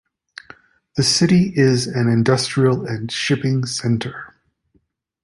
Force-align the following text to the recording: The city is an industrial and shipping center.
The 0.95 1.03
city 1.03 1.53
is 1.55 1.85
an 1.85 2.07
industrial 2.09 2.87
and 2.87 3.11
shipping 3.11 3.67
center. 3.67 4.33